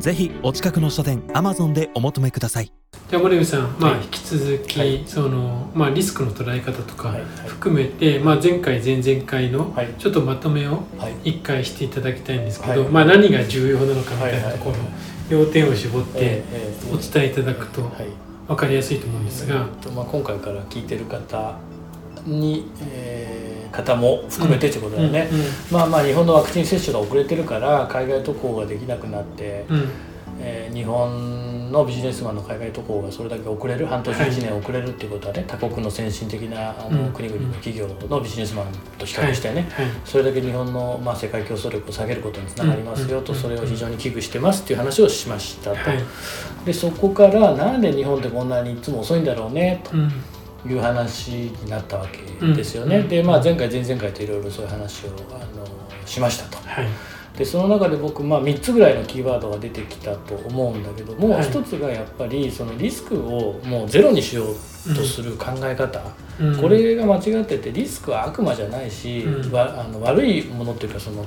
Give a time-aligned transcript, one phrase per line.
[0.00, 2.72] ぜひお近くの書店アマゾンでお求めください。
[3.10, 4.04] じゃあ森部さん、まあ、はい。
[4.04, 5.02] 引き続き、はい。
[5.06, 7.20] そのまあ、リスクの捉え方とかはい。
[7.20, 9.88] はい含めて、まあ、前回前々回のはい。
[9.98, 11.30] ちょっとまとめをはい。
[11.30, 12.90] 一回していただきたいんですけど、はい。
[12.90, 14.90] まあ、何が重要なのかみたいなところはいはい
[15.28, 16.42] 要点を絞って
[16.92, 17.92] お伝えいただくとはい。
[18.48, 21.58] 分かりやすいと思うんですが、えっとまあ、今回から聞いてる方
[22.24, 23.39] に、えー
[23.70, 25.40] 方も含めてということだよね、うん
[25.72, 29.88] まあまあ日本のワクチン接種が遅れてるから海外渡航ができなくなって、うん。
[30.40, 37.12] えー日本のビジネスマンの海外渡航がそれだけ遅れる半年はい1年遅れるっていうことはね他国の先進的なあの、うん。
[37.12, 38.66] 国々の企業のビジネスマン
[38.98, 39.86] と比較してね、はい。
[40.04, 45.98] それだけ日本の、まあ、世界競争力を下げることにつながりますよと、うんそれを非常に危惧してますっていう話をしましたと、はい。
[46.64, 50.08] でそこからなんで日本ってこんなにいつも遅いんだろうねうん。
[50.08, 50.14] と
[50.66, 53.08] いう話になったわけですよね、うん。
[53.08, 55.66] で、まあ、前回前々回といろいろそういう話をあの
[56.06, 56.56] しましたと。
[56.68, 56.86] はい。
[57.38, 61.44] でその中で僕、まあ、3つぐらいのキーワードが出てきたと思うんだけども、はい。
[61.44, 66.02] 1つがやっぱりそのリスクをもうゼロにしようとする考え方、
[66.38, 66.60] うん。
[66.60, 69.52] これが間違っててリスクは悪魔じゃないし、うん。
[69.52, 71.24] わあの悪いものっていうかその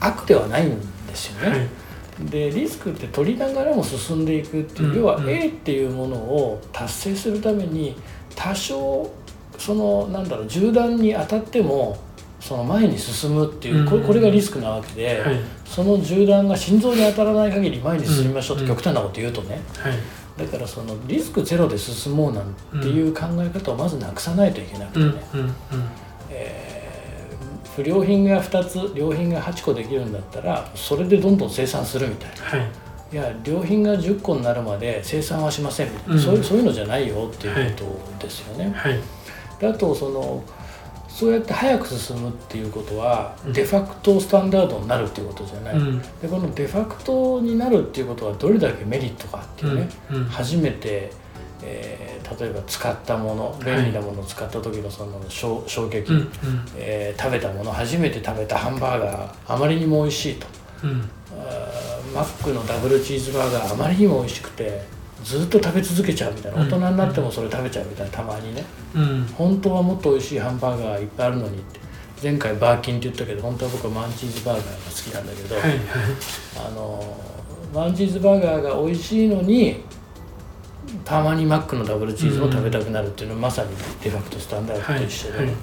[0.00, 1.58] 悪ではないんですよね。
[1.58, 1.83] はい
[2.20, 5.28] でリスクって取りながらも進んでいくっていう、うん要はうん。
[5.28, 7.96] A っていうものを達成するために
[8.36, 9.10] 多少
[9.58, 11.98] そのなんだろう銃弾に当たっても
[12.40, 14.06] その前に進むっていう、これうん。
[14.06, 15.40] これがリスクなわけで、はい。
[15.64, 18.76] その銃弾が心臓に当たらない限り前に進みましょうってうん。
[18.76, 19.94] 極端なこと言うとね、はい。
[20.36, 25.22] だからそのリスクゼロで進もうなんていう考え方をまずなくさないといけなくてうんね、
[27.76, 32.42] 不良品が2つ良品が8個できるんだったらそれでどんどん生産するみたいな。
[32.42, 32.68] はい。
[33.12, 35.92] いや良品が10個になるまで生産はしません。
[35.92, 36.20] みたいな、うん。
[36.20, 37.84] そういうそういうのじゃないよっていうこ
[38.18, 38.72] とですよね。
[38.74, 38.98] はい。
[39.60, 40.42] であとその
[41.08, 43.52] そうやって早く進むっていうことは、うん。
[43.52, 45.98] デファクトスタンダードになるっていうことじゃない、うん。
[46.00, 49.88] でこのデファクトになるっていうことはどれだけメリットかっていうね、
[50.28, 51.12] 初めて、
[51.62, 56.30] えー例えば使ったもの便利なものを使った時のその衝衝撃、うん
[56.76, 60.46] えー食べたもの初めて食べたハンバーガーあまりにも美味しいと。
[60.84, 61.08] うん。
[62.14, 64.82] マックのダブルチーズバーガーあまりにも美味しくて
[65.22, 66.62] ずっと食べ続けちゃうみたいな。
[66.62, 66.68] うん。
[66.68, 68.64] 大人になってもそれ食べちゃうみたいなたまにね。
[68.94, 69.24] うん。
[69.36, 71.80] 本当はもっと美味しいハンバーガーいっぱいあるのにって。
[72.22, 75.78] 前回バーキンって言ったけど本当は僕はマンチーズバーガーが好きなんだけど、はいはい。
[76.66, 77.16] あの
[77.74, 79.82] マンチーズバーガーが美味しいのに
[81.04, 83.70] たまにマックのダブルチーズも食べたくなるっていうのはまさに
[84.02, 85.54] デファクトスタンダードと一緒で、はいはい。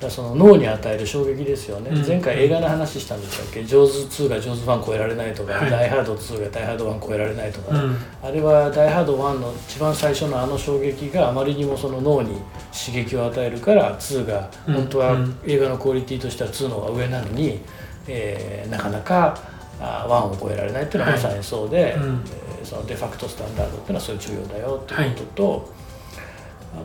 [0.00, 2.06] だその脳に与える衝撃ですよね、うん。
[2.06, 5.70] 前回映画の話したんでしたっけ「ジョーズ2」が「ジョーズ1」超えられないとか「はい。
[5.70, 7.74] ダイ・ハード2」が「ダイ・ハード1」超えられないとか。
[7.74, 7.96] ね、うん。
[8.22, 12.40] あれは「ダイ・ハード1」の一番最初のあの衝撃があまりにもその脳に
[12.72, 14.74] 刺激を与えるから2がうん。
[14.74, 15.36] 本当はうん。
[15.44, 17.60] 映画のクオリティとしては2の方が上なのに、
[18.06, 19.36] えーなかなか
[19.80, 22.24] あ1を超えられないっていうのはまさにそうで、うん。
[22.30, 25.72] えーそのデファクトスタンダードっていうのはそういう重要だよっていうことと、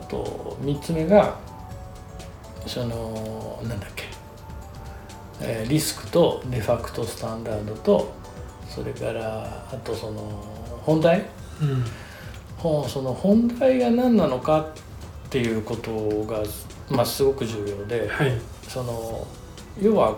[0.02, 1.36] あと3つ目が
[2.66, 4.04] そのなんだっけ、
[5.40, 8.12] えーリスクとデファクトスタンダードと
[8.68, 10.20] それからあとその
[10.82, 11.24] 本題？
[11.60, 11.84] うん。
[12.58, 14.66] ほその本題が何なのかっ
[15.28, 16.42] ていうことが、
[16.88, 18.32] まあ、すごく重要ではい。
[18.68, 19.26] その
[19.80, 20.16] 要は、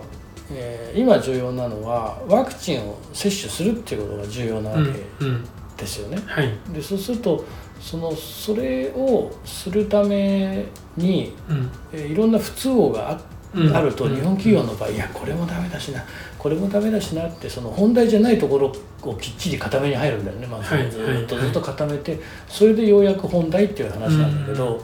[0.53, 5.45] えー今重要なのはワクチンを接種するっていうことが重要なわうんけうん。
[5.77, 6.19] ですよね。
[6.27, 6.51] はい。
[6.73, 7.45] でそうすると
[7.81, 10.65] そのそれをするため
[10.97, 11.71] に、うん。
[11.93, 13.21] えーいろんな不都合があ
[13.55, 13.77] うん。
[13.77, 16.03] あると日本企業の場合、いやこれもダメだしな
[16.39, 18.73] これもダメだしなってその本題じゃないところ
[19.03, 20.75] をきっちり固めに入るんだよね、まず。
[20.75, 21.45] はいずっとはい。
[21.45, 22.19] ずっと固めて
[22.49, 24.83] それでようやく本題っていう話なんだけど、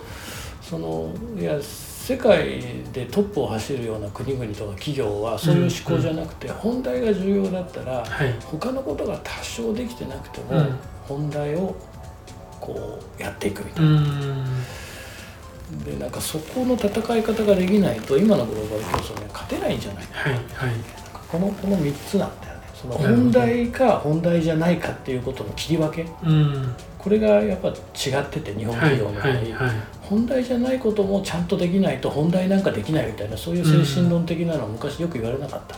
[0.60, 1.58] そのいや
[2.02, 2.60] 世界
[2.92, 8.34] でトップを走るような国々とか企業はそういう思考じゃなくて、本題が重要だったらはい。
[8.44, 11.76] 他のことが多少できてなくても、うん本題を
[12.60, 14.00] こうやっていくみたういな。
[14.00, 14.46] ん。
[15.84, 20.18] でなんかそこの戦い方ができないと今のグローバル競争には勝てないんじゃないか。
[20.18, 20.42] はいはい。
[21.30, 22.51] このこの3つなんだよね
[22.82, 26.74] その本題か本題じゃないかっていうことの切り分けうん。
[26.98, 27.74] これがやっぱ違っ
[28.28, 29.70] てて日本はい企業の場合、はいはい
[30.02, 35.76] 本題じゃないこともちゃんとできないと本題なんかできないみたいなそういう精神論的なのは昔よく言われなかった、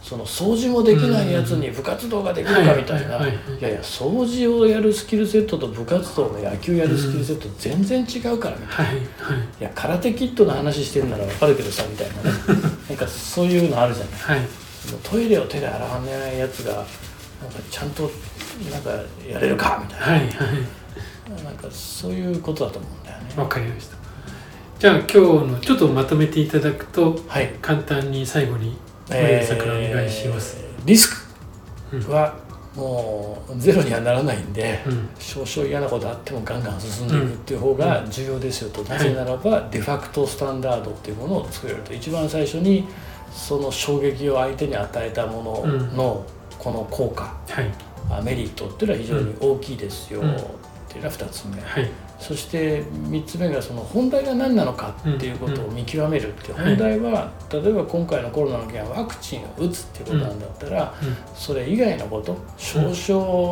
[0.00, 12.30] その掃除もできないやつに部活動ができるかみたいな、はいやいや掃除をやるスキルセットと部活動の野球やるスキルセット全然違うからみたいな、はいや空手キットの話してるなら分かるけどさみたいなね。
[12.90, 14.14] なんかそういうのあるじゃない。
[14.20, 14.63] はい
[15.02, 16.86] トイレを手で洗わないやつがなんか
[17.70, 18.10] ちゃんと
[18.70, 18.90] なんか
[19.28, 21.44] やれるかみたいな、はいはい。
[21.44, 23.34] なんかそういうことだと思うんだよね。
[23.36, 23.96] わかりました。
[24.78, 25.18] じゃあ今日
[25.52, 27.54] のちょっとまとめていただくとはい。
[27.62, 28.76] 簡単に最後に
[29.08, 31.26] 森部さんからお願いします、えーリス
[31.92, 32.02] うん。
[32.02, 32.36] クは
[32.74, 35.08] もうゼロにはならないんで、うん。
[35.18, 41.94] 少々嫌なことあってもガンガン進んでいくっていう方が重要ですよと、なぜならばデファクトスタンダードっていうものを作れると。
[41.94, 42.86] 一番最初に
[43.34, 46.26] その衝撃を相手に与えたものの
[46.58, 47.70] この効果、はい。
[48.10, 50.20] あメリットっていうのは非常に大きいですよ。
[50.20, 50.34] うん。
[50.34, 50.38] っ
[50.88, 51.90] ていうのが2つ目、はい。
[52.18, 61.16] そして3つ目がその本題が何なのかっていうことを見極めるっていう、うん本題は例えば今回のコロナの件はワクチンを打つっていうことなんだったら、うん。
[61.34, 62.94] それ以外のこと少々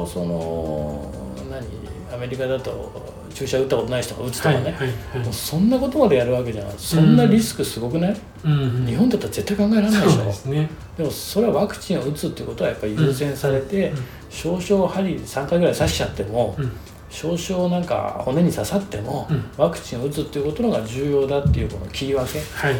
[0.06, 1.12] その
[1.50, 1.67] 何
[2.14, 4.84] アメリカだと注射打ったことない人が打つとかね、はいはいは
[5.17, 5.19] い。
[5.25, 6.75] もうそんなことまでやるわけじゃない。
[6.76, 10.25] そんなリスクすごくない、うんうん日本だったら絶対考えられないでしょ。
[10.25, 10.70] ですね。
[10.96, 13.99] でもそれはワクチンを打つっていうことはやっぱり優先されて、うん
[14.32, 16.73] 少々針3回ぐらい刺しちゃっても、うん。
[17.11, 19.44] 少々なんか骨に刺さっても、うん。
[19.58, 22.40] ワクチンを打つっていうことのが重要だっていうこの切り分け。
[22.40, 22.75] はい。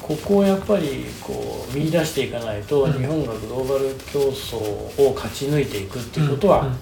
[0.00, 2.92] ここをやっぱりこう見出していかないと、うん。
[2.94, 6.76] 日本がグローバル競争を勝ち抜いていくっていうことは、うん。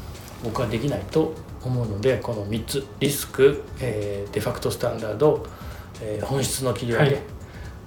[0.44, 1.35] 僕はできないと
[1.67, 5.47] 思うのでこの3つリスク、えーデファクトスタンダード、
[6.01, 7.23] えー本質の切り分け、はい。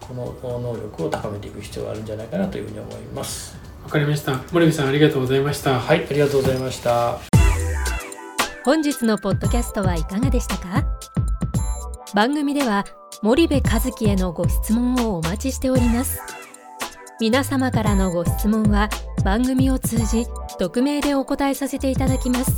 [0.02, 3.56] この能力を高めていく必要があるんじゃないかなというふうに思います。
[3.84, 4.42] わかりました。
[4.52, 5.80] 森部さんありがとうございました。
[5.80, 7.20] はい、ありがとうございました。
[8.66, 10.84] 本日のポッドキャストはいかがでしたか？
[12.16, 12.86] 番組では
[13.22, 16.20] 森部和樹へのご質問をお待ちしております。
[17.22, 18.90] 皆様からのご質問は
[19.26, 20.26] 番組を通じ
[20.58, 22.58] 匿名でお答えさせていただきます